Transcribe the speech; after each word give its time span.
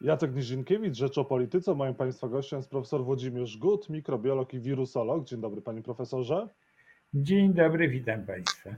Jacek 0.00 0.34
Nizinkiewicz, 0.34 0.96
Rzecz 0.96 1.18
o 1.18 1.24
Polityce. 1.24 1.74
Moim 1.74 1.94
Państwa 1.94 2.28
gościem 2.28 2.58
jest 2.58 2.70
profesor 2.70 3.04
Włodzimierz 3.04 3.56
Gut, 3.56 3.90
mikrobiolog 3.90 4.54
i 4.54 4.60
wirusolog. 4.60 5.24
Dzień 5.24 5.40
dobry 5.40 5.62
Panie 5.62 5.82
Profesorze. 5.82 6.48
Dzień 7.14 7.54
dobry, 7.54 7.88
witam 7.88 8.26
Państwa. 8.26 8.70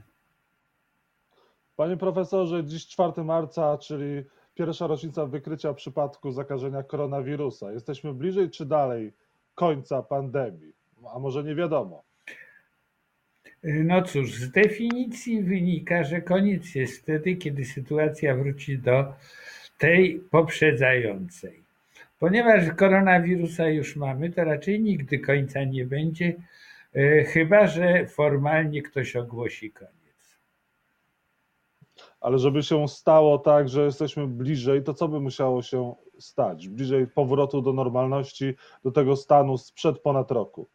Panie 1.75 1.97
Profesorze, 1.97 2.65
dziś 2.65 2.87
4 2.87 3.23
marca, 3.23 3.77
czyli 3.77 4.23
pierwsza 4.55 4.87
rocznica 4.87 5.25
wykrycia 5.25 5.73
przypadku 5.73 6.31
zakażenia 6.31 6.83
koronawirusa. 6.83 7.71
Jesteśmy 7.71 8.13
bliżej 8.13 8.49
czy 8.49 8.65
dalej 8.65 9.13
końca 9.55 10.01
pandemii? 10.01 10.73
A 11.15 11.19
może 11.19 11.43
nie 11.43 11.55
wiadomo? 11.55 12.03
No 13.63 14.01
cóż, 14.01 14.33
z 14.33 14.51
definicji 14.51 15.43
wynika, 15.43 16.03
że 16.03 16.21
koniec 16.21 16.75
jest 16.75 17.01
wtedy, 17.01 17.35
kiedy 17.35 17.65
sytuacja 17.65 18.35
wróci 18.35 18.79
do 18.79 19.13
tej 19.81 20.19
poprzedzającej. 20.31 21.63
Ponieważ 22.19 22.63
koronawirusa 22.77 23.67
już 23.69 23.95
mamy, 23.95 24.29
to 24.29 24.43
raczej 24.43 24.81
nigdy 24.81 25.19
końca 25.19 25.63
nie 25.63 25.85
będzie, 25.85 26.33
e, 26.93 27.23
chyba 27.23 27.67
że 27.67 28.07
formalnie 28.07 28.81
ktoś 28.81 29.15
ogłosi 29.15 29.71
koniec. 29.71 30.39
Ale 32.21 32.39
żeby 32.39 32.63
się 32.63 32.87
stało 32.87 33.37
tak, 33.37 33.69
że 33.69 33.85
jesteśmy 33.85 34.27
bliżej, 34.27 34.83
to 34.83 34.93
co 34.93 35.07
by 35.07 35.19
musiało 35.19 35.61
się 35.61 35.95
stać? 36.19 36.67
Bliżej 36.67 37.07
powrotu 37.07 37.61
do 37.61 37.73
normalności, 37.73 38.53
do 38.83 38.91
tego 38.91 39.15
stanu 39.15 39.57
sprzed 39.57 39.99
ponad 39.99 40.31
roku? 40.31 40.67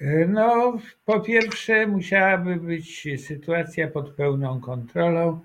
E, 0.00 0.26
No, 0.28 0.78
po 1.04 1.20
pierwsze, 1.20 1.86
musiałaby 1.86 2.56
być 2.56 3.08
sytuacja 3.26 3.88
pod 3.88 4.10
pełną 4.10 4.60
kontrolą, 4.60 5.40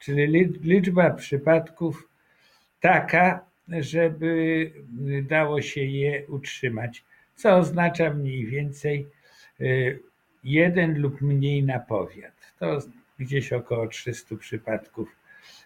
czyli 0.00 0.26
li- 0.26 0.58
liczba 0.62 1.10
przypadków 1.10 2.08
taka, 2.80 3.44
żeby 3.68 4.70
dało 5.22 5.62
się 5.62 5.80
je 5.84 6.26
utrzymać, 6.26 7.04
co 7.34 7.56
oznacza 7.56 8.10
mniej 8.14 8.46
więcej 8.46 9.06
e, 9.60 9.64
jeden 10.44 11.00
lub 11.00 11.20
mniej 11.20 11.62
na 11.62 11.78
powiat. 11.78 12.54
To 12.58 12.78
gdzieś 13.18 13.52
około 13.52 13.86
300 13.86 14.36
przypadków 14.36 15.16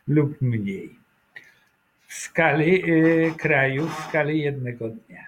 lub 0.09 0.41
mniej. 0.43 0.99
W 2.07 2.15
skali 2.15 2.83
e, 2.83 3.31
kraju, 3.31 3.89
w 3.89 3.95
skali 4.09 4.41
jednego 4.41 4.89
dnia. 4.89 5.27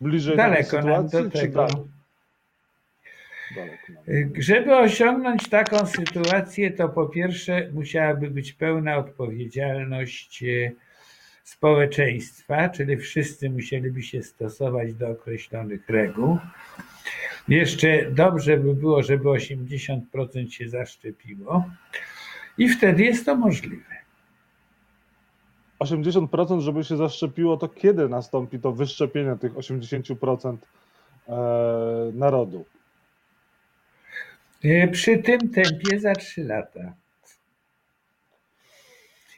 Bliżej 0.00 0.36
Daleko 0.36 0.82
nam 0.82 1.08
do 1.08 1.30
tego. 1.30 1.66
Żeby 4.38 4.76
osiągnąć 4.76 5.48
taką 5.48 5.86
sytuację, 5.86 6.70
to 6.70 6.88
po 6.88 7.06
pierwsze 7.06 7.70
musiałaby 7.72 8.30
być 8.30 8.52
pełna 8.52 8.96
odpowiedzialność 8.96 10.42
e, 10.42 10.72
społeczeństwa, 11.44 12.68
czyli 12.68 12.96
wszyscy 12.96 13.50
musieliby 13.50 14.02
się 14.02 14.22
stosować 14.22 14.94
do 14.94 15.08
określonych 15.08 15.88
reguł. 15.88 16.38
Jeszcze 17.48 18.10
dobrze 18.10 18.56
by 18.56 18.74
było, 18.74 19.02
żeby 19.02 19.24
80% 19.24 20.50
się 20.50 20.68
zaszczepiło 20.68 21.64
i 22.58 22.68
wtedy 22.68 23.02
jest 23.02 23.26
to 23.26 23.36
możliwe. 23.36 24.00
80% 25.80 26.60
żeby 26.60 26.84
się 26.84 26.96
zaszczepiło, 26.96 27.56
to 27.56 27.68
kiedy 27.68 28.08
nastąpi 28.08 28.58
to 28.58 28.72
wyszczepienie 28.72 29.36
tych 29.36 29.54
80% 29.54 30.56
e, 31.28 32.12
narodu? 32.14 32.64
E, 34.64 34.88
Przy 34.88 35.18
tym 35.18 35.50
tempie 35.50 36.00
za 36.00 36.14
3 36.14 36.44
lata. 36.44 36.94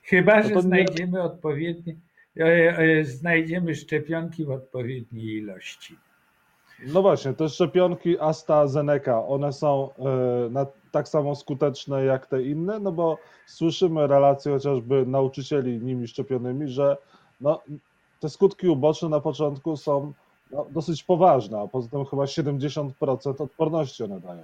Chyba, 0.03 0.43
No 0.43 0.49
że 0.49 0.63
znajdziemy 0.63 1.23
odpowiednie, 1.23 1.97
e, 2.41 2.79
e, 2.79 3.05
znajdziemy 3.05 3.75
szczepionki 3.75 4.45
w 4.45 4.51
odpowiedniej 4.51 5.27
ilości. 5.27 5.97
No 6.87 7.03
właśnie, 7.03 7.33
te 7.33 7.49
szczepionki 7.49 8.21
AstraZeneca, 8.21 9.27
one 9.27 9.53
są 9.53 9.91
na, 10.51 10.67
tak 10.93 11.09
samo 11.09 11.35
skuteczne 11.35 12.05
jak 12.05 12.27
te 12.27 12.43
inne, 12.43 12.79
no 12.81 12.93
bo 12.93 13.19
słyszymy 13.47 14.07
relacje 14.07 14.53
chociażby 14.53 15.07
nauczycieli 15.07 15.79
nimi 15.81 16.09
szczepionymi, 16.09 16.69
że 16.69 16.97
no, 17.41 17.63
te 18.21 18.29
skutki 18.29 18.69
uboczne 18.69 19.09
na 19.09 19.21
początku 19.21 19.77
są 19.77 20.13
no, 20.51 20.67
dosyć 20.71 21.05
poważne, 21.05 21.61
a 21.61 21.67
poza 21.67 21.89
tym 21.89 22.05
chyba 22.05 22.23
70% 22.23 23.43
odporności 23.43 24.05
one 24.05 24.21
dają. 24.21 24.43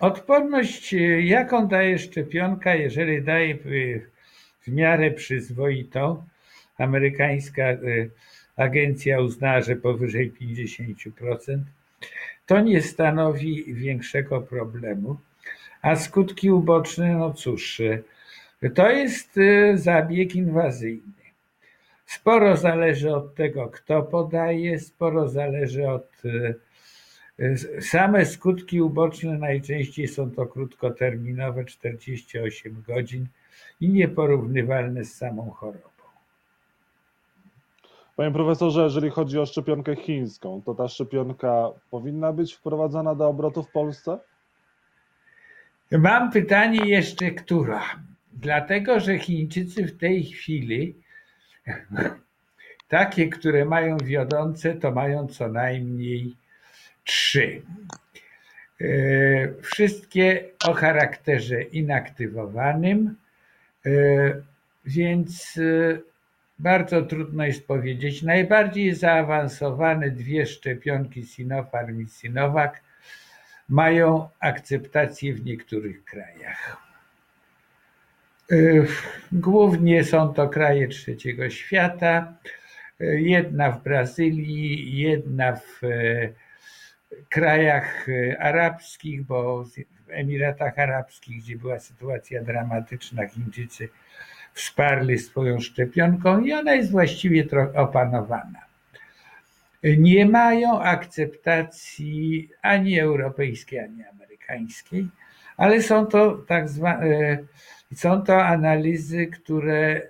Odporność, 0.00 0.94
jaką 1.20 1.68
daje 1.68 1.98
szczepionka, 1.98 2.74
jeżeli 2.74 3.22
daje 3.22 3.58
w 4.66 4.68
miarę 4.68 5.10
przyzwoitą, 5.10 6.24
amerykańska 6.78 7.62
e, 7.62 7.78
agencja 8.56 9.20
uznała, 9.20 9.60
że 9.60 9.76
powyżej 9.76 10.32
50%, 10.32 11.58
to 12.46 12.60
nie 12.60 12.82
stanowi 12.82 13.74
większego 13.74 14.40
problemu. 14.40 15.16
A 15.82 15.96
skutki 15.96 16.50
uboczne, 16.50 17.14
no 17.14 17.32
cóż, 17.32 17.80
e, 17.80 18.70
to 18.70 18.90
jest 18.90 19.38
e, 19.38 19.78
zabieg 19.78 20.34
inwazyjny. 20.34 21.22
Sporo 22.06 22.56
zależy 22.56 23.14
od 23.14 23.34
tego, 23.34 23.68
kto 23.68 24.02
podaje, 24.02 24.80
sporo 24.80 25.28
zależy 25.28 25.88
od 25.88 26.22
Same 27.80 28.26
skutki 28.26 28.80
uboczne 28.80 29.38
najczęściej 29.38 30.08
są 30.08 30.30
to 30.30 30.46
krótkoterminowe, 30.46 31.64
48 31.64 32.82
godzin 32.86 33.26
i 33.80 33.88
nieporównywalne 33.88 35.04
z 35.04 35.14
samą 35.14 35.50
chorobą. 35.50 35.92
Panie 38.16 38.30
profesorze, 38.32 38.82
jeżeli 38.82 39.10
chodzi 39.10 39.38
o 39.38 39.46
szczepionkę 39.46 39.96
chińską, 39.96 40.62
to 40.64 40.74
ta 40.74 40.88
szczepionka 40.88 41.70
powinna 41.90 42.32
być 42.32 42.54
wprowadzana 42.54 43.14
do 43.14 43.28
obrotu 43.28 43.62
w 43.62 43.70
Polsce? 43.70 44.18
Mam 45.92 46.30
pytanie 46.30 46.80
jeszcze, 46.86 47.30
która? 47.30 47.82
Dlatego, 48.32 49.00
że 49.00 49.18
Chińczycy 49.18 49.86
w 49.86 49.98
tej 49.98 50.24
chwili, 50.24 50.94
takie, 52.88 53.28
które 53.28 53.64
mają 53.64 53.96
wiodące, 53.96 54.74
to 54.74 54.92
mają 54.92 55.26
co 55.26 55.48
najmniej 55.48 56.36
trzy. 57.04 57.62
E, 58.80 58.84
Wszystkie 59.62 60.44
o 60.66 60.72
charakterze 60.72 61.62
inaktywowanym, 61.62 63.14
e, 63.86 63.90
więc 64.84 65.58
e, 65.58 65.98
bardzo 66.58 67.02
trudno 67.02 67.46
jest 67.46 67.66
powiedzieć. 67.66 68.22
Najbardziej 68.22 68.94
zaawansowane 68.94 70.10
dwie 70.10 70.46
szczepionki 70.46 71.26
Sinopharm 71.26 72.00
i 72.00 72.08
Sinovac 72.08 72.72
mają 73.68 74.28
akceptację 74.40 75.34
w 75.34 75.44
niektórych 75.44 76.04
krajach. 76.04 76.76
Głównie 79.32 80.04
są 80.04 80.34
to 80.34 80.48
kraje 80.48 80.88
trzeciego 80.88 81.50
świata, 81.50 82.34
jedna 83.00 83.70
w 83.70 83.82
Brazylii, 83.82 84.98
jedna 84.98 85.56
w 85.56 85.80
krajach 87.28 88.08
e, 88.08 88.42
arabskich, 88.42 89.22
bo 89.22 89.64
w 89.64 90.10
Emiratach 90.10 90.78
Arabskich, 90.78 91.42
gdzie 91.42 91.56
była 91.56 91.80
sytuacja 91.80 92.42
dramatyczna, 92.42 93.28
Chińczycy 93.28 93.88
wsparli 94.52 95.18
swoją 95.18 95.60
szczepionką 95.60 96.40
i 96.40 96.52
ona 96.52 96.74
jest 96.74 96.90
właściwie 96.90 97.46
opanowana. 97.74 98.60
Nie 99.98 100.26
mają 100.26 100.80
akceptacji 100.80 102.50
ani 102.62 103.00
europejskiej, 103.00 103.78
ani 103.78 104.04
amerykańskiej, 104.04 105.08
ale 105.56 105.82
są 105.82 106.06
to 106.06 106.32
tak 106.32 106.68
zwane, 106.68 107.38
są 107.94 108.22
to 108.22 108.44
analizy, 108.44 109.26
które 109.26 110.02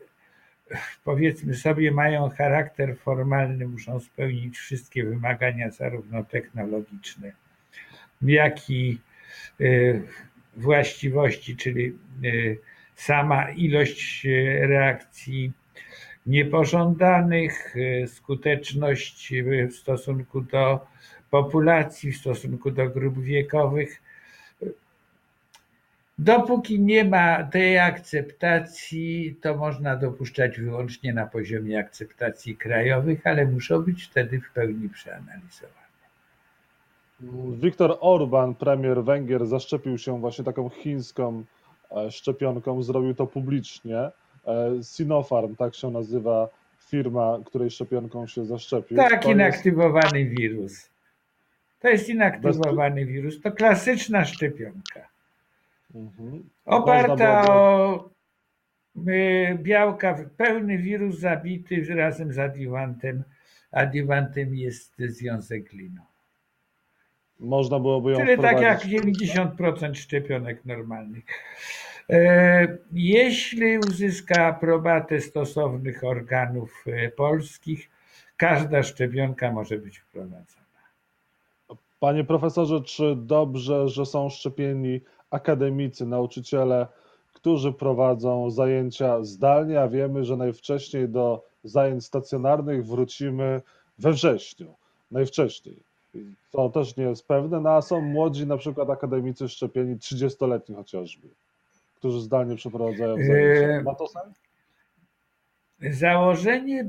powiedzmy 1.04 1.54
sobie 1.54 1.90
mają 1.90 2.28
charakter 2.28 2.96
formalny, 2.96 3.68
muszą 3.68 4.00
spełnić 4.00 4.58
wszystkie 4.58 5.04
wymagania 5.04 5.70
zarówno 5.70 6.24
technologiczne, 6.24 7.32
jak 8.22 8.70
i 8.70 8.98
e, 9.60 9.64
właściwości, 10.56 11.56
czyli 11.56 11.86
e, 11.88 11.94
sama 12.94 13.50
ilość 13.50 14.26
e, 14.26 14.66
reakcji 14.66 15.52
niepożądanych, 16.26 17.74
skuteczność 18.06 19.32
w 19.70 19.72
stosunku 19.72 20.40
do 20.40 20.86
populacji, 21.30 22.12
w 22.12 22.16
stosunku 22.16 22.70
do 22.70 22.88
grup 22.88 23.22
wiekowych. 23.22 24.02
Dopóki 26.18 26.80
nie 26.80 27.04
ma 27.04 27.44
tej 27.44 27.78
akceptacji, 27.78 29.36
to 29.42 29.56
można 29.56 29.96
dopuszczać 29.96 30.60
wyłącznie 30.60 31.12
na 31.12 31.26
poziomie 31.26 31.78
akceptacji 31.78 32.56
krajowych, 32.56 33.26
ale 33.26 33.46
muszą 33.46 33.82
być 33.82 34.04
wtedy 34.04 34.40
w 34.40 34.52
pełni 34.52 34.88
przeanalizowane. 34.88 35.82
Viktor 37.62 37.96
Orban, 38.00 38.54
premier 38.54 39.04
Węgier, 39.04 39.46
zaszczepił 39.46 39.98
się 39.98 40.20
właśnie 40.20 40.44
taką 40.44 40.68
chińską 40.68 41.44
e, 41.96 42.10
szczepionką, 42.10 42.82
zrobił 42.82 43.14
to 43.14 43.26
publicznie. 43.26 43.98
E, 43.98 44.12
Sinopharm, 44.82 45.56
tak 45.56 45.74
się 45.74 45.90
nazywa 45.90 46.48
firma, 46.80 47.38
której 47.46 47.70
szczepionką 47.70 48.26
się 48.26 48.44
zaszczepił. 48.44 48.96
Tak, 48.96 49.22
To 49.22 49.30
inaktywowany 49.30 50.20
jest... 50.20 50.40
wirus. 50.40 50.90
To 51.80 51.88
jest 51.88 52.08
inaktywowany 52.08 53.06
wirus. 53.06 53.40
To 53.40 53.52
klasyczna 53.52 54.24
szczepionka. 54.24 55.11
Mhm. 55.94 56.48
Oparta 56.64 57.54
o 57.54 58.10
białka, 59.56 60.24
pełny 60.36 60.78
wirus 60.78 61.18
zabity 61.18 61.94
razem 61.94 62.32
z 62.32 62.38
adiuwantem. 62.38 63.24
Adiuwantem 63.72 64.54
jest 64.54 64.94
związek 64.98 65.70
glinu. 65.70 66.02
Można 67.40 67.78
byłoby 67.80 68.12
ją 68.12 68.18
Czyli 68.18 68.42
tak 68.42 68.60
jak 68.60 68.80
90% 68.80 69.94
szczepionek 69.94 70.64
normalnych. 70.64 71.24
E, 72.10 72.78
jeśli 72.92 73.78
uzyska 73.78 74.46
aprobatę 74.46 75.20
stosownych 75.20 76.04
organów 76.04 76.84
e, 76.86 77.08
polskich, 77.08 77.90
każda 78.36 78.82
szczepionka 78.82 79.52
może 79.52 79.78
być 79.78 79.98
wprowadzona. 79.98 80.62
Panie 82.00 82.24
profesorze, 82.24 82.80
czy 82.80 83.16
dobrze, 83.16 83.88
że 83.88 84.06
są 84.06 84.28
szczepieni 84.28 85.00
akademicy, 85.32 86.06
nauczyciele, 86.06 86.86
którzy 87.34 87.72
prowadzą 87.72 88.50
zajęcia 88.50 89.24
zdalnie, 89.24 89.80
a 89.80 89.88
wiemy, 89.88 90.24
że 90.24 90.36
najwcześniej 90.36 91.08
do 91.08 91.44
zajęć 91.64 92.04
stacjonarnych 92.04 92.86
wrócimy 92.86 93.60
we 93.98 94.12
wrześniu. 94.12 94.74
Najwcześniej. 95.10 95.76
To 96.50 96.68
też 96.68 96.96
nie 96.96 97.04
jest 97.04 97.26
pewne, 97.26 97.60
no 97.60 97.70
a 97.70 97.82
są 97.82 98.00
młodzi 98.00 98.46
na 98.46 98.56
przykład 98.56 98.90
akademicy 98.90 99.48
szczepieni, 99.48 99.96
30-letni 99.96 100.74
chociażby, 100.74 101.28
którzy 101.96 102.20
zdalnie 102.20 102.56
przeprowadzają 102.56 103.16
zajęcia. 103.16 103.82
Ma 103.82 103.94
to 103.94 104.08
sens? 104.08 104.34
Założenie 105.98 106.84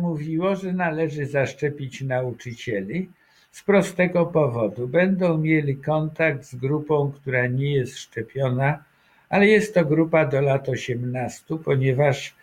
mówiło, 0.00 0.56
że 0.56 0.72
należy 0.72 1.26
zaszczepić 1.26 2.00
nauczycieli 2.00 3.10
z 3.58 3.62
prostego 3.62 4.26
powodu. 4.26 4.88
Będą 4.88 5.38
mieli 5.38 5.76
kontakt 5.76 6.44
z 6.44 6.54
grupą, 6.54 7.12
która 7.12 7.46
nie 7.46 7.72
jest 7.74 7.98
szczepiona, 7.98 8.84
ale 9.28 9.46
jest 9.46 9.74
to 9.74 9.84
grupa 9.84 10.26
do 10.26 10.40
lat 10.40 10.68
18, 10.68 11.44
ponieważ 11.64 12.34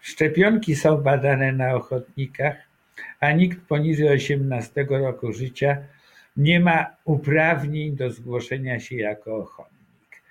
szczepionki 0.00 0.76
są 0.76 0.96
badane 0.96 1.52
na 1.52 1.74
ochotnikach 1.74 2.56
a 3.20 3.32
nikt 3.32 3.60
poniżej 3.68 4.08
18 4.08 4.86
roku 4.90 5.32
życia 5.32 5.76
nie 6.36 6.60
ma 6.60 6.96
uprawnień 7.04 7.96
do 7.96 8.10
zgłoszenia 8.10 8.80
się 8.80 8.96
jako 8.96 9.36
ochotnik. 9.36 10.22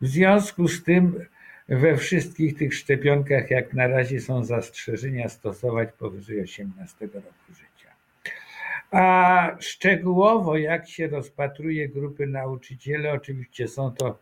W 0.00 0.06
związku 0.06 0.68
z 0.68 0.84
tym 0.84 1.24
we 1.68 1.96
wszystkich 1.96 2.58
tych 2.58 2.74
szczepionkach 2.74 3.50
jak 3.50 3.74
na 3.74 3.86
razie 3.86 4.20
są 4.20 4.44
zastrzeżenia 4.44 5.28
stosować 5.28 5.88
powyżej 5.98 6.40
18 6.40 7.06
roku 7.06 7.34
życia. 7.48 7.67
A 8.90 9.56
szczegółowo 9.60 10.56
jak 10.56 10.88
się 10.88 11.08
rozpatruje 11.08 11.88
grupy 11.88 12.26
nauczycieli, 12.26 13.08
oczywiście 13.08 13.68
są 13.68 13.90
to 13.90 14.18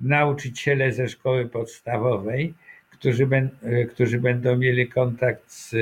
nauczyciele 0.00 0.92
ze 0.92 1.08
szkoły 1.08 1.48
podstawowej, 1.48 2.54
którzy, 2.90 3.28
którzy 3.90 4.20
będą 4.20 4.56
mieli 4.56 4.88
kontakt 4.88 5.50
z 5.50 5.74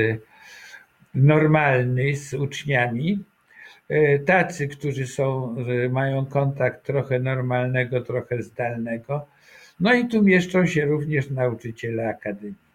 normalny 1.15 2.15
z 2.15 2.33
uczniami. 2.33 3.23
E, 3.89 4.19
tacy, 4.19 4.67
którzy 4.67 5.07
są, 5.07 5.55
mają 5.89 6.25
kontakt 6.25 6.85
trochę 6.85 7.19
normalnego, 7.19 8.01
trochę 8.01 8.43
zdalnego. 8.43 9.27
No 9.79 9.93
i 9.93 10.07
tu 10.07 10.23
mieszczą 10.23 10.65
się 10.65 10.85
również 10.85 11.29
nauczyciele 11.29 12.07
akademicy. 12.09 12.66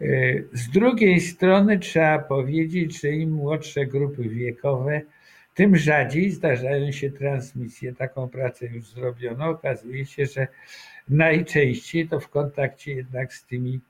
E, 0.00 0.06
z 0.52 0.70
drugiej 0.70 1.20
strony 1.20 1.78
trzeba 1.78 2.18
powiedzieć, 2.18 3.00
że 3.00 3.10
im 3.10 3.30
młodsze 3.30 3.86
grupy 3.86 4.28
wiekowe, 4.28 5.00
tym 5.54 5.76
rzadziej 5.76 6.30
zdarzają 6.30 6.92
się 6.92 7.10
transmisje. 7.10 7.94
Taką 7.94 8.28
pracę 8.28 8.66
już 8.66 8.86
zrobiono. 8.86 9.48
Okazuje 9.48 10.06
się, 10.06 10.26
że 10.26 10.46
najczęściej 11.08 12.08
to 12.08 12.20
w 12.20 12.28
kontakcie 12.28 12.94
jednak 12.94 13.34
z 13.34 13.44
tymi 13.44 13.80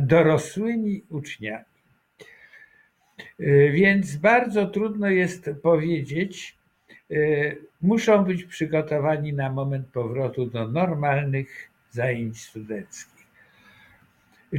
dorosłymi 0.00 1.02
uczniami. 1.10 1.64
Y, 3.40 3.70
więc 3.74 4.16
bardzo 4.16 4.66
trudno 4.66 5.10
jest 5.10 5.50
powiedzieć, 5.62 6.56
y, 7.10 7.58
muszą 7.82 8.24
być 8.24 8.44
przygotowani 8.44 9.32
na 9.32 9.52
moment 9.52 9.86
powrotu 9.86 10.46
do 10.46 10.68
normalnych 10.68 11.70
zajęć 11.90 12.40
studenckich. 12.40 13.19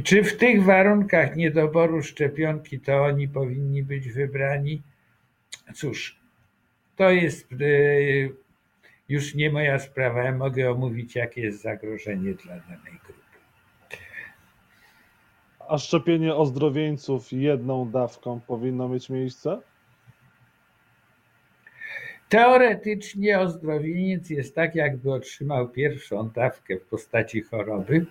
Czy 0.04 0.24
w 0.24 0.36
tych 0.36 0.64
warunkach 0.64 1.36
niedoboru 1.36 2.02
szczepionki 2.02 2.80
to 2.80 3.04
oni 3.04 3.28
powinni 3.28 3.82
być 3.82 4.08
wybrani? 4.08 4.82
Cóż, 5.74 6.20
to 6.96 7.10
jest 7.10 7.52
y, 7.52 8.34
już 9.08 9.34
nie 9.34 9.50
moja 9.50 9.78
sprawa. 9.78 10.22
Ja 10.22 10.32
mogę 10.32 10.70
omówić, 10.70 11.14
jakie 11.16 11.40
jest 11.40 11.62
zagrożenie 11.62 12.34
dla 12.34 12.56
danej 12.56 13.00
grupy. 13.04 13.22
A 15.68 15.78
szczepienie 15.78 16.34
ozdrowieńców 16.34 17.32
jedną 17.32 17.90
dawką 17.90 18.40
powinno 18.40 18.88
mieć 18.88 19.10
miejsce? 19.10 19.60
Teoretycznie 22.28 23.40
ozdrowieniec 23.40 24.30
jest 24.30 24.54
tak, 24.54 24.74
jakby 24.74 25.12
otrzymał 25.12 25.68
pierwszą 25.68 26.28
dawkę 26.28 26.76
w 26.76 26.82
postaci 26.82 27.42
choroby, 27.42 28.06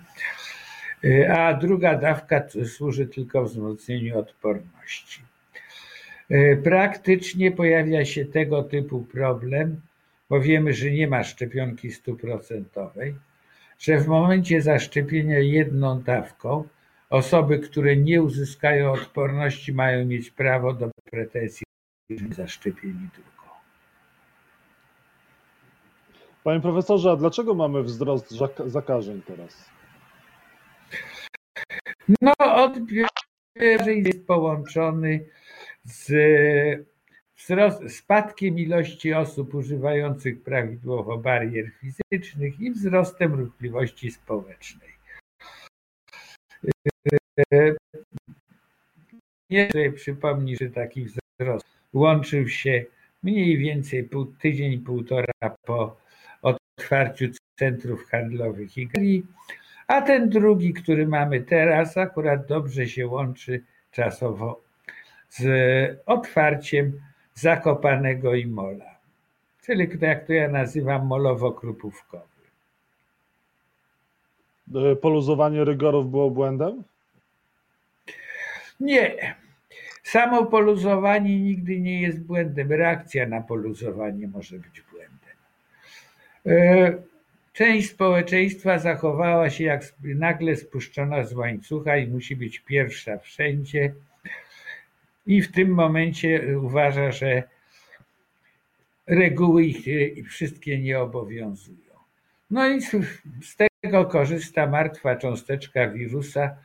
a 1.30 1.54
druga 1.54 1.98
dawka 1.98 2.44
służy 2.66 3.08
tylko 3.08 3.44
wzmocnieniu 3.44 4.20
odporności. 4.20 5.22
Praktycznie 6.64 7.52
pojawia 7.52 8.06
się 8.06 8.26
tego 8.26 8.64
typu 8.64 9.02
problem, 9.04 9.82
bo 10.30 10.42
wiemy, 10.42 10.74
że 10.74 10.92
nie 10.92 11.08
ma 11.08 11.24
szczepionki 11.24 11.92
stuprocentowej, 11.92 13.16
że 13.80 13.98
w 13.98 14.08
momencie 14.08 14.62
zaszczepienia 14.62 15.40
jedną 15.40 16.02
dawką 16.02 16.68
Osoby, 17.12 17.60
które 17.60 17.98
nie 17.98 18.22
uzyskają 18.22 18.92
odporności, 18.92 19.74
mają 19.74 20.06
mieć 20.06 20.32
prawo 20.32 20.74
do 20.74 20.90
pretensji 21.12 21.64
zaszczepieni 22.30 23.10
drugą. 23.14 23.52
Panie 26.44 26.62
profesorze, 26.62 27.12
a 27.12 27.16
dlaczego 27.16 27.54
mamy 27.54 27.84
wzrost 27.84 28.34
zakażeń 28.66 29.22
teraz? 29.22 29.70
No, 32.22 32.34
odbiór 32.40 33.08
jest 33.56 34.28
połączony 34.28 35.26
z 35.84 36.12
wzrost, 37.38 37.96
spadkiem 37.98 38.60
ilości 38.60 39.14
osób 39.14 39.54
używających 39.54 40.44
prawidłowo 40.44 41.18
barier 41.18 41.72
fizycznych 41.72 42.60
i 42.60 42.72
wzrostem 42.72 43.34
ruchliwości 43.34 44.12
społecznej. 44.12 44.90
Nie 49.50 49.70
przypomni, 49.96 50.58
że 50.58 50.70
taki 50.70 51.06
wzrost 51.06 51.68
łączył 51.94 52.48
się 52.48 52.86
mniej 53.24 53.58
więcej 53.58 54.04
pół, 54.04 54.26
tydzień, 54.26 54.80
półtora 54.80 55.34
po 55.66 55.98
otwarciu 56.42 57.26
centrów 57.60 58.06
handlowych 58.06 58.78
i 58.78 58.88
galerii, 58.88 59.26
a 59.92 60.02
ten 60.02 60.30
drugi, 60.30 60.74
który 60.74 61.08
mamy 61.08 61.42
teraz, 61.42 61.98
akurat 61.98 62.46
dobrze 62.46 62.88
się 62.88 63.08
łączy 63.08 63.64
czasowo 63.92 64.62
z 65.30 65.44
otwarciem 66.06 67.02
Zakopanego 67.34 68.36
i 68.36 68.48
Mola, 68.48 68.96
czyli 69.66 69.88
jak 70.02 70.28
to 70.28 70.34
ja 70.34 70.48
nazywam 70.48 71.08
molowo-krupówkowy. 71.08 72.42
Poluzowanie 75.02 75.66
rygorów 75.66 76.12
było 76.12 76.32
błędem? 76.32 76.84
Nie. 78.80 79.36
Samo 80.04 80.46
poluzowanie 80.46 81.40
nigdy 81.40 81.80
nie 81.80 82.02
jest 82.02 82.20
błędem. 82.24 82.72
Reakcja 82.72 83.28
na 83.28 83.42
poluzowanie 83.42 84.28
może 84.28 84.60
być 84.60 84.84
błędem. 84.92 85.12
Część 87.54 87.90
społeczeństwa 87.90 88.80
zachowała 88.80 89.50
się 89.50 89.64
jak 89.64 89.94
nagle 90.04 90.56
spuszczona 90.56 91.24
z 91.24 91.34
łańcucha 91.34 91.98
i 91.98 92.08
musi 92.08 92.36
być 92.36 92.60
pierwsza 92.60 93.18
wszędzie. 93.18 93.94
I 95.28 95.42
w 95.42 95.52
tym 95.52 95.70
momencie 95.70 96.58
uważa, 96.60 97.12
że 97.12 97.44
reguły 99.08 99.66
ich 99.66 99.86
wszystkie 100.30 100.80
nie 100.80 101.00
obowiązują. 101.00 101.92
No 102.52 102.68
i 102.68 102.82
z 102.82 103.56
tego 103.82 104.06
korzysta 104.06 104.68
martwa 104.68 105.16
cząsteczka 105.16 105.90
wirusa, 105.90 106.56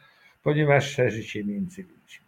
ponieważ 0.42 0.90
szerzy 0.90 1.24
się 1.24 1.44
między 1.44 1.82
ludźmi. 1.82 2.26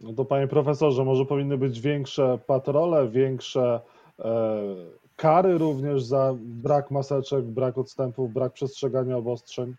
No 0.00 0.12
to 0.12 0.24
panie 0.24 0.48
profesorze, 0.48 1.04
może 1.04 1.24
powinny 1.24 1.58
być 1.58 1.80
większe 1.80 2.38
patrole, 2.46 3.08
większe 3.08 3.80
e, 4.18 4.99
kary 5.20 5.58
również 5.58 6.02
za 6.02 6.34
brak 6.38 6.90
maseczek, 6.90 7.44
brak 7.44 7.78
odstępów, 7.78 8.32
brak 8.32 8.52
przestrzegania 8.52 9.16
obostrzeń? 9.16 9.74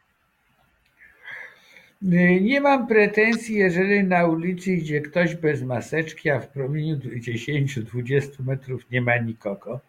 Nie 2.42 2.62
mam 2.62 2.88
pretensji, 2.88 3.56
jeżeli 3.56 4.04
na 4.04 4.26
ulicy 4.26 4.72
idzie 4.72 5.02
ktoś 5.02 5.36
bez 5.36 5.64
maseczki, 5.64 6.30
a 6.30 6.40
w 6.40 6.48
promieniu 6.48 6.98
10-20 6.98 8.44
metrów 8.46 8.92
nie 8.92 9.02
ma 9.02 9.18
nikogo, 9.18 9.80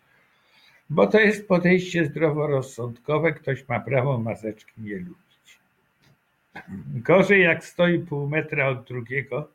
bo 0.91 1.07
to 1.07 1.21
jest 1.21 1.49
podejście 1.49 2.05
zdroworozsądkowe. 2.05 3.33
Ktoś 3.33 3.69
ma 3.69 3.81
prawo 3.81 4.19
maseczki 4.19 4.73
nie 4.79 4.97
lubić. 4.97 5.59
Gorzej 6.95 7.43
jak 7.43 7.65
stoi 7.65 7.99
pół 7.99 8.29
metra 8.29 8.69
od 8.69 8.85
drugiego 8.85 9.49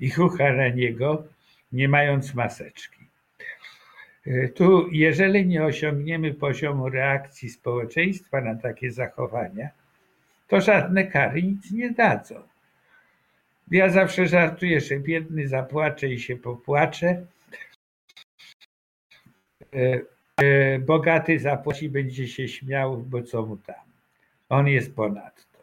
i 0.00 0.10
chucha 0.10 0.52
na 0.52 0.68
niego, 0.68 1.24
nie 1.72 1.88
mając 1.88 2.34
maseczki. 2.34 2.99
Tu, 4.54 4.88
jeżeli 4.92 5.46
nie 5.46 5.64
osiągniemy 5.64 6.34
poziomu 6.34 6.88
reakcji 6.88 7.50
społeczeństwa 7.50 8.40
na 8.40 8.54
takie 8.54 8.90
zachowania, 8.90 9.68
to 10.48 10.60
żadne 10.60 11.04
kary 11.04 11.42
nic 11.42 11.70
nie 11.70 11.90
dadzą. 11.90 12.42
Ja 13.70 13.88
zawsze 13.88 14.26
żartuję, 14.26 14.80
że 14.80 14.96
biedny 14.96 15.48
zapłacze 15.48 16.08
i 16.08 16.20
się 16.20 16.36
popłacze. 16.36 17.26
E, 19.74 20.00
e, 20.36 20.78
bogaty 20.78 21.38
zapłaci, 21.38 21.88
będzie 21.88 22.28
się 22.28 22.48
śmiał, 22.48 22.96
bo 22.96 23.22
co 23.22 23.46
mu 23.46 23.56
tam. 23.56 23.84
On 24.48 24.68
jest 24.68 24.94
ponadto. 24.94 25.58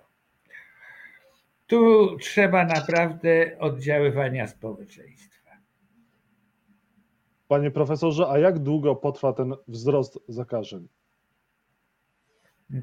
Tu 1.67 2.17
trzeba 2.17 2.65
naprawdę 2.65 3.59
oddziaływania 3.59 4.47
społeczeństwa. 4.47 5.36
Panie 7.47 7.71
profesorze, 7.71 8.27
a 8.29 8.39
jak 8.39 8.59
długo 8.59 8.95
potrwa 8.95 9.33
ten 9.33 9.53
wzrost 9.67 10.19
zakażeń? 10.27 10.87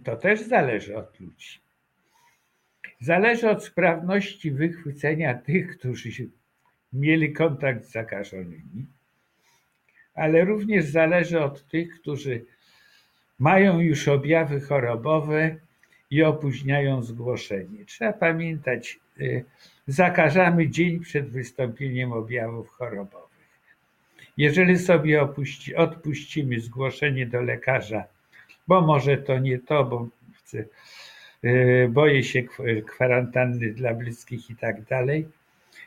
To 0.04 0.16
też 0.16 0.40
zależy 0.40 0.96
od 0.96 1.20
ludzi. 1.20 1.60
Zależy 3.00 3.50
od 3.50 3.64
sprawności 3.64 4.50
wychwycenia 4.50 5.34
tych, 5.34 5.78
którzy 5.78 6.10
mieli 6.92 7.32
kontakt 7.32 7.84
z 7.84 7.92
zakażonymi, 7.92 8.86
ale 10.14 10.44
również 10.44 10.84
zależy 10.84 11.40
od 11.40 11.68
tych, 11.68 12.00
którzy 12.00 12.44
mają 13.38 13.80
już 13.80 14.08
objawy 14.08 14.60
chorobowe 14.60 15.56
i 16.10 16.22
opóźniają 16.22 17.02
zgłoszenie. 17.02 17.84
Trzeba 17.84 18.12
pamiętać, 18.12 19.00
y, 19.20 19.44
zakażamy 19.86 20.68
dzień 20.68 21.00
przed 21.00 21.30
wystąpieniem 21.30 22.12
objawów 22.12 22.68
chorobowych. 22.68 23.33
Jeżeli 24.36 24.78
sobie 24.78 25.22
opuści, 25.22 25.74
odpuścimy 25.74 26.60
zgłoszenie 26.60 27.26
do 27.26 27.42
lekarza, 27.42 28.04
bo 28.68 28.80
może 28.80 29.16
to 29.16 29.38
nie 29.38 29.58
to, 29.58 29.84
bo 29.84 30.08
chcę 30.34 30.64
Y, 31.44 31.88
boję 31.92 32.22
się 32.22 32.42
kwarantanny 32.86 33.72
dla 33.72 33.94
bliskich 33.94 34.50
i 34.50 34.56
tak 34.56 34.82
dalej, 34.82 35.28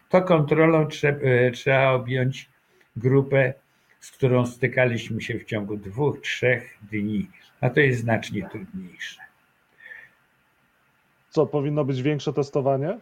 to 0.09 0.21
kontrolą 0.21 0.87
trzeba, 0.87 1.19
y, 1.19 1.51
trzeba 1.51 1.91
objąć 1.91 2.49
grupę, 2.95 3.53
z 3.99 4.11
którą 4.11 4.45
stykaliśmy 4.45 5.21
się 5.21 5.39
w 5.39 5.45
ciągu 5.45 5.77
dwóch, 5.77 6.21
trzech 6.21 6.77
dni, 6.91 7.29
a 7.61 7.69
to 7.69 7.79
jest 7.79 8.01
znacznie 8.01 8.49
trudniejsze. 8.49 9.21
Co, 11.29 11.45
powinno 11.45 11.85
być 11.85 12.01
większe 12.01 12.33
testowanie? 12.33 12.97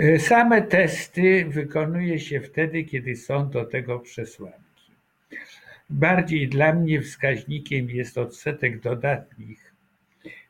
Y, 0.00 0.18
same 0.18 0.62
testy 0.62 1.44
wykonuje 1.44 2.20
się 2.20 2.40
wtedy, 2.40 2.84
kiedy 2.84 3.16
są 3.16 3.50
do 3.50 3.64
tego 3.64 3.98
przesłanki. 3.98 4.58
Bardziej 5.90 6.48
dla 6.48 6.72
mnie 6.72 7.02
wskaźnikiem 7.02 7.90
jest 7.90 8.18
odsetek 8.18 8.80
dodatnich 8.80 9.68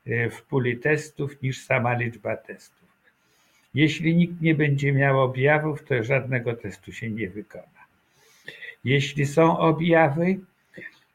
E, 0.08 0.30
w 0.30 0.42
puli 0.42 0.78
testów 0.78 1.42
niż 1.42 1.64
sama 1.64 1.94
liczba 1.94 2.36
testów. 2.36 2.88
Jeśli 3.74 4.16
nikt 4.16 4.40
nie 4.40 4.54
będzie 4.54 4.92
miał 4.92 5.20
objawów, 5.20 5.84
to 5.84 6.04
żadnego 6.04 6.56
testu 6.56 6.92
się 6.92 7.10
nie 7.10 7.28
wykona. 7.28 7.84
Jeśli 8.84 9.26
są 9.26 9.58
objawy, 9.58 10.38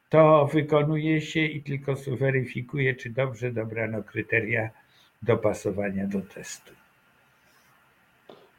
to 0.09 0.49
wykonuje 0.53 1.21
się 1.21 1.45
i 1.45 1.61
tylko 1.61 1.95
weryfikuje, 1.95 2.95
czy 2.95 3.09
dobrze 3.09 3.51
dobrano 3.51 4.03
kryteria 4.03 4.69
dopasowania 5.21 6.07
do 6.07 6.21
testu. 6.21 6.73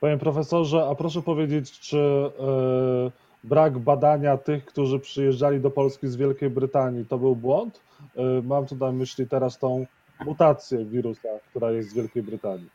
Panie 0.05 0.19
profesorze, 0.19 0.87
a 0.91 0.95
proszę 0.95 1.23
powiedzieć, 1.23 1.81
czy 1.81 1.97
yy, 1.97 3.13
brak 3.45 3.79
badania 3.79 4.37
tych, 4.37 4.65
którzy 4.65 4.99
przyjeżdżali 4.99 5.61
do 5.61 5.71
Polski 5.71 6.09
z 6.09 6.17
Wielkiej 6.17 6.51
Brytanii, 6.51 7.07
to 7.07 7.19
był 7.19 7.37
błąd? 7.37 7.81
Yy, 8.17 8.43
mam 8.43 8.67
tu 8.67 8.77
na 8.77 8.93
myśli 8.93 9.27
teraz 9.27 9.59
tą 9.59 9.87
mutację 10.25 10.85
wirusa, 10.85 11.29
która 11.51 11.71
jest 11.71 11.91
z 11.91 11.95
Wielkiej 11.95 12.23
Brytanii? 12.23 12.69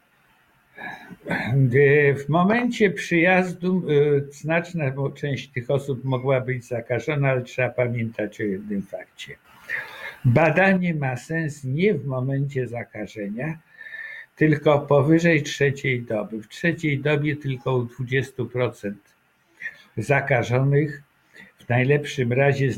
W 2.26 2.30
momencie 2.30 2.92
przyjazdu 2.92 3.90
y, 3.90 4.28
znaczna 4.32 4.86
część 5.16 5.48
tych 5.48 5.72
osób 5.72 6.04
mogła 6.04 6.42
być 6.42 6.68
zakażona, 6.68 7.30
ale 7.30 7.42
trzeba 7.42 7.70
pamiętać 7.70 8.42
o 8.42 8.44
jednym 8.44 8.82
fakcie. 8.82 9.36
Badanie 10.26 10.96
ma 10.96 11.16
sens 11.16 11.64
nie 11.64 11.94
w 11.94 12.06
momencie 12.06 12.68
zakażenia, 12.68 13.58
tylko 14.40 14.80
powyżej 14.80 15.44
trzeciej 15.44 16.02
doby. 16.02 16.42
W 16.42 16.48
trzeciej 16.48 17.00
dobie 17.00 17.36
tylko 17.36 17.76
u 17.76 17.84
20% 17.84 18.94
zakażonych 19.98 21.04
w 21.58 21.70
najlepszym 21.70 22.34
razie 22.34 22.70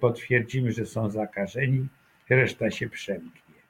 potwierdzimy, 0.00 0.72
że 0.72 0.86
są 0.86 1.10
zakażeni, 1.10 1.86
reszta 2.28 2.70
się 2.70 2.88
przemknie. 2.88 3.60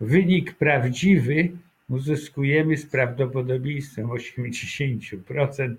Wynik 0.00 0.54
prawdziwy 0.54 1.48
uzyskujemy 1.88 2.76
z 2.76 2.86
prawdopodobieństwem 2.86 4.06
80% 4.06 5.74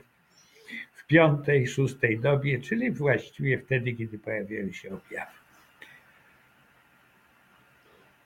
w 0.94 1.06
piątej, 1.06 1.68
szóstej 1.68 2.20
dobie, 2.20 2.62
czyli 2.62 2.92
właściwie 2.92 3.58
wtedy, 3.58 3.94
kiedy 3.94 4.20
pojawiają 4.20 4.72
się 4.72 4.90
objawy. 4.90 5.41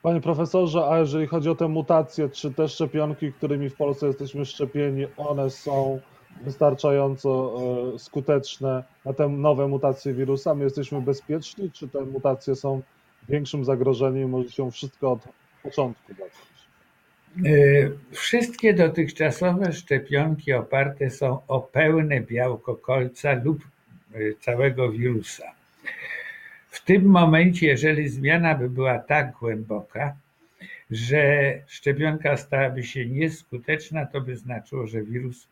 Panie 0.05 0.21
profesorze, 0.21 0.87
a 0.89 0.99
jeżeli 0.99 1.27
chodzi 1.27 1.49
o 1.49 1.55
te 1.55 1.67
mutacje, 1.67 2.29
czy 2.29 2.53
te 2.53 2.67
szczepionki, 2.67 3.33
którymi 3.33 3.69
w 3.69 3.75
Polsce 3.75 4.07
jesteśmy 4.07 4.45
szczepieni, 4.45 5.07
one 5.17 5.49
są 5.49 5.99
wystarczająco 6.41 7.55
e, 7.95 7.99
skuteczne 7.99 8.83
na 9.05 9.13
te 9.13 9.29
nowe 9.29 9.67
mutacje 9.67 10.13
wirusa? 10.13 10.55
My 10.55 10.63
jesteśmy 10.63 11.01
bezpieczni, 11.01 11.71
czy 11.71 11.87
te 11.87 12.01
mutacje 12.01 12.55
są 12.55 12.81
większym 13.29 13.65
zagrożeniem, 13.65 14.29
może 14.29 14.49
się 14.49 14.71
wszystko 14.71 15.11
od 15.11 15.19
początku 15.63 16.13
zacząć? 16.13 16.33
E, 17.45 17.89
wszystkie 18.11 18.73
dotychczasowe 18.73 19.73
szczepionki 19.73 20.53
oparte 20.53 21.09
są 21.09 21.39
o 21.47 21.61
pełne 21.61 22.21
białko 22.21 22.75
kolca 22.75 23.33
lub 23.33 23.63
e, 24.13 24.17
całego 24.39 24.91
wirusa. 24.91 25.43
W 26.75 26.81
tym 26.85 27.05
momencie, 27.05 27.67
jeżeli 27.67 28.09
zmiana 28.09 28.55
by 28.55 28.69
była 28.69 28.99
tak 28.99 29.31
głęboka, 29.39 30.15
że 30.91 31.53
szczepionka 31.67 32.37
stałaby 32.37 32.83
się 32.83 33.05
nieskuteczna, 33.05 34.05
to 34.05 34.21
by 34.21 34.37
znaczyło, 34.37 34.87
że 34.87 35.03
wirus 35.03 35.47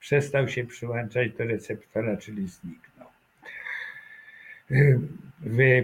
przestał 0.00 0.48
się 0.48 0.64
przyłączać 0.64 1.32
do 1.32 1.44
receptora, 1.44 2.16
czyli 2.16 2.48
zniknął. 2.48 3.08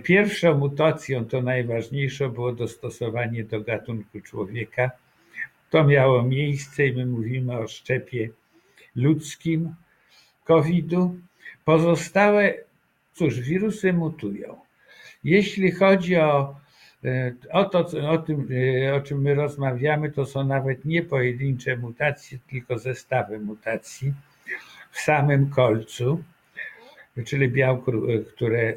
Pierwszą 0.02 0.58
mutacją, 0.58 1.24
to 1.24 1.42
najważniejsze, 1.42 2.28
było 2.28 2.52
dostosowanie 2.52 3.44
do 3.44 3.60
gatunku 3.60 4.20
człowieka. 4.20 4.90
To 5.70 5.84
miało 5.84 6.22
miejsce 6.22 6.86
i 6.86 6.96
my 6.96 7.06
mówimy 7.06 7.58
o 7.58 7.68
szczepie 7.68 8.28
ludzkim 8.96 9.74
COVID-u. 10.44 11.16
Pozostałe, 11.64 12.54
cóż, 13.14 13.40
wirusy 13.40 13.92
mutują. 13.92 14.69
Jeśli 15.24 15.72
chodzi 15.72 16.16
o, 16.16 16.56
e, 17.04 17.32
o 17.52 17.64
to, 17.64 17.78
o, 18.10 18.18
tym, 18.18 18.48
e, 18.86 18.94
o 18.94 19.00
czym 19.00 19.22
my 19.22 19.34
rozmawiamy, 19.34 20.12
to 20.12 20.26
są 20.26 20.44
nawet 20.44 20.84
nie 20.84 21.02
pojedyncze 21.02 21.76
mutacje, 21.76 22.38
tylko 22.50 22.78
zestawy 22.78 23.38
mutacji 23.38 24.14
w 24.90 25.00
samym 25.00 25.50
kolcu 25.50 26.24
czyli 27.26 27.48
białko, 27.48 27.92
e, 27.92 28.18
które 28.18 28.74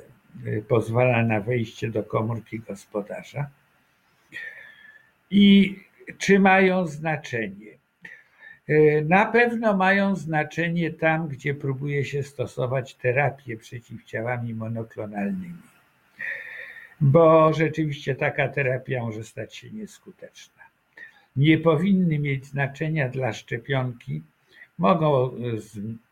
pozwala 0.67 1.23
na 1.23 1.41
wejście 1.41 1.89
do 1.89 2.03
komórki 2.03 2.59
gospodarza. 2.59 3.49
I 5.31 5.75
czy 6.17 6.39
mają 6.39 6.87
znaczenie? 6.87 7.77
Na 9.05 9.25
pewno 9.25 9.77
mają 9.77 10.15
znaczenie 10.15 10.91
tam, 10.91 11.27
gdzie 11.27 11.53
próbuje 11.53 12.05
się 12.05 12.23
stosować 12.23 12.95
terapię 12.95 13.57
przeciwciałami 13.57 14.53
monoklonalnymi, 14.53 15.61
bo 17.03 17.53
rzeczywiście 17.53 18.15
taka 18.15 18.47
terapia 18.49 19.03
może 19.03 19.23
stać 19.23 19.55
się 19.55 19.71
nieskuteczna. 19.71 20.63
Nie 21.35 21.57
powinny 21.57 22.19
mieć 22.19 22.45
znaczenia 22.45 23.09
dla 23.09 23.33
szczepionki, 23.33 24.21
mogą 24.77 25.31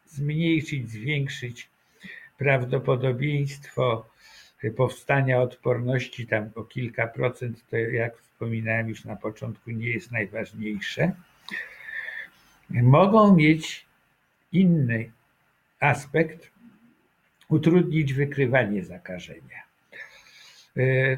zmniejszyć, 0.05 0.89
zwiększyć 0.89 1.69
prawdopodobieństwo 2.37 4.05
powstania 4.77 5.41
odporności 5.41 6.27
tam 6.27 6.49
o 6.55 6.63
kilka 6.63 7.07
procent, 7.07 7.65
to 7.69 7.77
jak 7.77 8.17
wspominałem 8.17 8.89
już 8.89 9.05
na 9.05 9.15
początku, 9.15 9.71
nie 9.71 9.89
jest 9.89 10.11
najważniejsze, 10.11 11.11
mogą 12.69 13.35
mieć 13.35 13.85
inny 14.51 15.11
aspekt, 15.79 16.51
utrudnić 17.49 18.13
wykrywanie 18.13 18.83
zakażenia. 18.83 19.70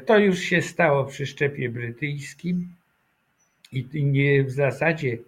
To 0.06 0.18
już 0.18 0.38
się 0.38 0.62
stało 0.62 1.04
przy 1.04 1.26
szczepie 1.26 1.68
brytyjskim 1.68 2.68
i 3.72 4.04
nie 4.04 4.44
w 4.44 4.50
zasadzie 4.50 5.18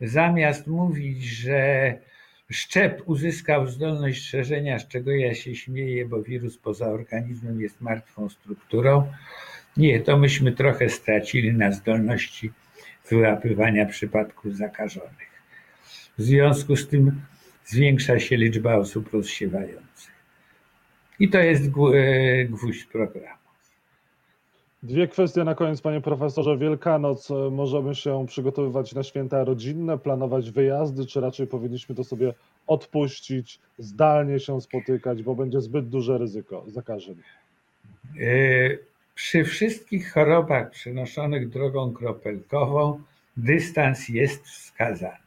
zamiast 0.00 0.66
mówić, 0.66 1.24
że 1.24 1.94
szczep 2.50 3.02
uzyskał 3.06 3.66
zdolność 3.66 4.28
szerzenia, 4.28 4.78
z 4.78 4.88
czego 4.88 5.10
ja 5.10 5.34
się 5.34 5.54
śmieję, 5.54 6.06
bo 6.06 6.22
wirus 6.22 6.58
poza 6.58 6.86
organizmem 6.86 7.60
jest 7.60 7.80
martwą 7.80 8.28
strukturą. 8.28 9.12
Nie, 9.76 10.00
to 10.00 10.18
myśmy 10.18 10.52
trochę 10.52 10.88
stracili 10.88 11.52
na 11.52 11.72
zdolności 11.72 12.50
wyłapywania 13.10 13.86
przypadków 13.86 14.56
zakażonych. 14.56 15.32
W 16.18 16.22
związku 16.22 16.76
z 16.76 16.88
tym 16.88 17.20
zwiększa 17.66 18.20
się 18.20 18.36
liczba 18.36 18.74
osób 18.74 19.12
rozsiewających. 19.12 20.12
I 21.20 21.28
to 21.28 21.38
jest 21.38 21.64
e, 21.64 22.44
gwóźdź 22.44 22.84
programu. 22.84 23.42
Dwie 24.82 25.08
kwestie 25.08 25.44
na 25.44 25.54
koniec, 25.54 25.80
panie 25.80 26.00
profesorze. 26.00 26.58
Wielkanoc, 26.58 27.30
e, 27.30 27.34
możemy 27.50 27.94
się 27.94 28.26
przygotowywać 28.26 28.94
na 28.94 29.02
święta 29.02 29.44
rodzinne, 29.44 29.98
planować 29.98 30.50
wyjazdy, 30.50 31.06
czy 31.06 31.20
raczej 31.20 31.46
powinniśmy 31.46 31.94
to 31.94 32.04
sobie 32.04 32.34
odpuścić, 32.66 33.60
zdalnie 33.78 34.40
się 34.40 34.60
spotykać, 34.60 35.22
bo 35.22 35.34
będzie 35.34 35.60
zbyt 35.60 35.88
duże 35.88 36.18
ryzyko 36.18 36.64
zakażeń? 36.66 37.16
E, 38.20 38.78
przy 39.14 39.44
wszystkich 39.44 40.12
chorobach 40.12 40.70
przenoszonych 40.70 41.48
drogą 41.48 41.92
kropelkową 41.92 43.00
dystans 43.36 44.08
jest 44.08 44.44
wskazany. 44.44 45.21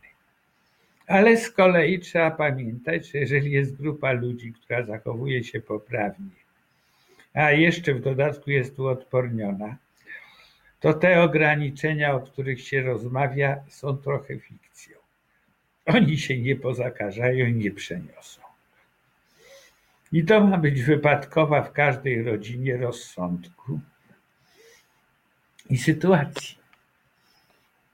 Ale 1.07 1.37
z 1.37 1.51
kolei 1.51 1.99
trzeba 1.99 2.31
pamiętać, 2.31 3.07
że 3.11 3.17
jeżeli 3.17 3.51
jest 3.51 3.75
grupa 3.75 4.11
ludzi, 4.11 4.53
która 4.53 4.83
zachowuje 4.83 5.43
się 5.43 5.61
poprawnie, 5.61 6.29
a 7.33 7.51
jeszcze 7.51 7.93
w 7.93 8.01
dodatku 8.01 8.51
jest 8.51 8.79
uodporniona, 8.79 9.77
to 10.79 10.93
te 10.93 11.21
ograniczenia, 11.21 12.15
o 12.15 12.19
których 12.19 12.61
się 12.61 12.81
rozmawia, 12.81 13.63
są 13.67 13.97
trochę 13.97 14.39
fikcją. 14.39 14.97
Oni 15.85 16.17
się 16.17 16.37
nie 16.37 16.55
pozakażają 16.55 17.45
i 17.45 17.53
nie 17.53 17.71
przeniosą. 17.71 18.41
I 20.11 20.25
to 20.25 20.47
ma 20.47 20.57
być 20.57 20.81
wypadkowa 20.81 21.61
w 21.61 21.71
każdej 21.71 22.23
rodzinie 22.23 22.77
rozsądku 22.77 23.79
i 25.69 25.77
sytuacji. 25.77 26.64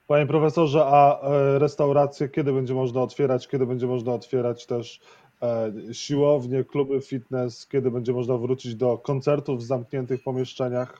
Panie 0.06 0.26
profesorze, 0.26 0.84
a 0.84 1.20
e, 1.20 1.58
restauracje 1.58 2.28
kiedy 2.28 2.52
będzie 2.52 2.74
można 2.74 3.00
otwierać? 3.00 3.48
Kiedy 3.48 3.66
będzie 3.66 3.86
można 3.86 4.12
otwierać 4.12 4.66
też 4.66 5.00
e, 5.42 5.72
siłownie, 5.92 6.64
kluby 6.64 7.00
fitness? 7.00 7.66
Kiedy 7.66 7.90
będzie 7.90 8.12
można 8.12 8.36
wrócić 8.36 8.74
do 8.74 8.98
koncertów 8.98 9.60
w 9.60 9.62
zamkniętych 9.62 10.22
pomieszczeniach? 10.22 10.98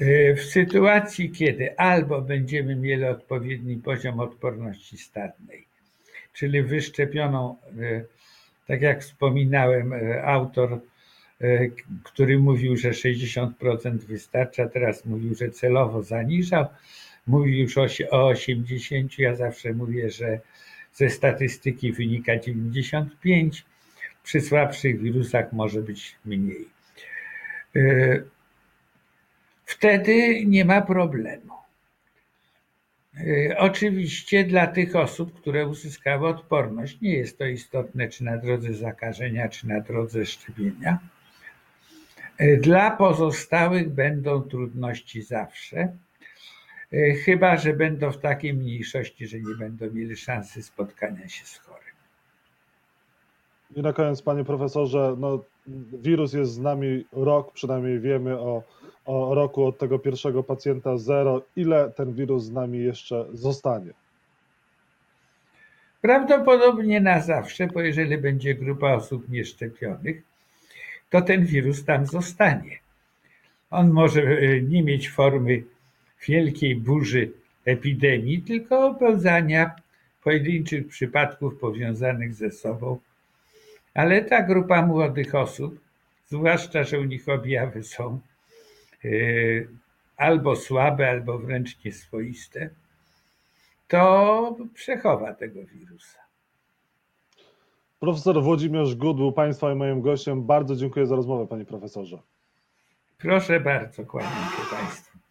E, 0.00 0.34
w 0.34 0.42
sytuacji, 0.44 1.30
kiedy 1.30 1.76
albo 1.76 2.20
będziemy 2.20 2.76
mieli 2.76 3.04
odpowiedni 3.04 3.76
poziom 3.76 4.20
odporności 4.20 4.98
stadnej, 4.98 5.66
czyli 6.32 6.62
wyszczepioną, 6.62 7.56
tak 8.66 8.82
jak 8.82 9.02
wspominałem, 9.02 9.94
autor, 10.24 10.80
który 12.02 12.38
mówił, 12.38 12.76
że 12.76 12.90
60% 12.90 13.50
wystarcza, 13.98 14.68
teraz 14.68 15.04
mówił, 15.04 15.34
że 15.34 15.50
celowo 15.50 16.02
zaniżał 16.02 16.66
mówi 17.26 17.60
już 17.60 17.78
o 18.10 18.26
80, 18.26 19.18
ja 19.18 19.36
zawsze 19.36 19.72
mówię, 19.72 20.10
że 20.10 20.40
ze 20.92 21.10
statystyki 21.10 21.92
wynika 21.92 22.38
95, 22.38 23.64
przy 24.22 24.40
słabszych 24.40 25.00
wirusach 25.00 25.52
może 25.52 25.82
być 25.82 26.16
mniej. 26.24 26.68
E, 27.76 28.22
wtedy 29.64 30.44
nie 30.46 30.64
ma 30.64 30.82
problemu. 30.82 31.54
E, 33.16 33.58
oczywiście 33.58 34.44
dla 34.44 34.66
tych 34.66 34.96
osób, 34.96 35.40
które 35.40 35.66
uzyskały 35.66 36.28
odporność, 36.28 37.00
nie 37.00 37.16
jest 37.16 37.38
to 37.38 37.46
istotne, 37.46 38.08
czy 38.08 38.24
na 38.24 38.38
drodze 38.38 38.74
zakażenia, 38.74 39.48
czy 39.48 39.68
na 39.68 39.80
drodze 39.80 40.26
szczepienia. 40.26 40.98
E, 42.38 42.56
dla 42.56 42.90
pozostałych 42.90 43.90
będą 43.90 44.42
trudności 44.42 45.22
zawsze 45.22 45.96
chyba 47.24 47.56
że 47.56 47.72
będą 47.72 48.12
w 48.12 48.18
takiej 48.18 48.54
mniejszości, 48.54 49.26
że 49.26 49.40
nie 49.40 49.54
będą 49.54 49.90
mieli 49.90 50.16
szansy 50.16 50.62
spotkania 50.62 51.28
się 51.28 51.46
z 51.46 51.58
chorym. 51.58 51.94
I 53.76 53.82
na 53.82 53.92
koniec, 53.92 54.22
panie 54.22 54.44
profesorze, 54.44 55.16
no, 55.18 55.44
wirus 55.92 56.32
jest 56.32 56.52
z 56.52 56.58
nami 56.58 57.04
rok, 57.12 57.52
przynajmniej 57.52 58.00
wiemy 58.00 58.38
o, 58.38 58.62
o 59.04 59.34
roku 59.34 59.66
od 59.66 59.78
tego 59.78 59.98
pierwszego 59.98 60.42
pacjenta 60.42 60.98
zero. 60.98 61.42
Ile 61.56 61.90
ten 61.90 62.12
wirus 62.12 62.44
z 62.44 62.50
nami 62.50 62.78
jeszcze 62.78 63.26
zostanie? 63.32 63.90
Prawdopodobnie 66.00 67.00
na 67.00 67.20
zawsze, 67.20 67.66
bo 67.66 67.80
jeżeli 67.80 68.18
będzie 68.18 68.54
grupa 68.54 68.92
osób 68.92 69.28
nieszczepionych, 69.28 70.22
to 71.10 71.22
ten 71.22 71.44
wirus 71.44 71.84
tam 71.84 72.06
zostanie. 72.06 72.78
On 73.70 73.90
może 73.90 74.22
e, 74.22 74.62
nie 74.62 74.82
mieć 74.82 75.10
formy 75.10 75.62
wielkiej 76.28 76.76
burzy 76.76 77.32
epidemii, 77.64 78.42
tylko 78.42 78.86
opełzania 78.86 79.76
pojedynczych 80.22 80.88
przypadków 80.88 81.58
powiązanych 81.58 82.34
ze 82.34 82.50
sobą. 82.50 82.98
Ale 83.94 84.24
ta 84.24 84.42
grupa 84.42 84.86
młodych 84.86 85.34
osób, 85.34 85.80
zwłaszcza, 86.26 86.84
że 86.84 87.00
u 87.00 87.04
nich 87.04 87.28
objawy 87.28 87.82
są 87.82 88.20
yy, 89.04 89.68
albo 90.16 90.56
słabe, 90.56 91.10
albo 91.10 91.38
wręcz 91.38 91.84
nieswoiste, 91.84 92.70
to 93.88 94.56
przechowa 94.74 95.34
tego 95.34 95.60
wirusa. 95.64 96.18
Profesor 98.00 98.42
Włodzimierz 98.42 98.94
Gud 98.94 99.16
był 99.16 99.32
Państwa 99.32 99.72
i 99.72 99.74
moim 99.74 100.00
gościem. 100.00 100.46
Bardzo 100.46 100.76
dziękuję 100.76 101.06
za 101.06 101.16
rozmowę, 101.16 101.46
Panie 101.46 101.64
Profesorze. 101.64 102.18
Proszę 103.18 103.60
bardzo, 103.60 104.06
kłaniam 104.06 104.32
się 104.32 104.76
Państwu. 104.76 105.23